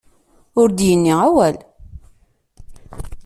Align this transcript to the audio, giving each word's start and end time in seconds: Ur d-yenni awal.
Ur 0.61 0.69
d-yenni 0.71 1.13
awal. 1.27 1.55